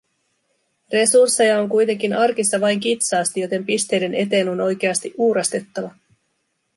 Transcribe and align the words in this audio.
Resursseja 0.93 1.59
on 1.59 1.69
kuitenkin 1.69 2.13
arkissa 2.13 2.61
vain 2.61 2.79
kitsaasti, 2.79 3.39
joten 3.39 3.65
pisteiden 3.65 4.15
eteen 4.15 4.49
on 4.49 4.61
oikeasti 4.61 5.13
uurastettava. 5.17 5.95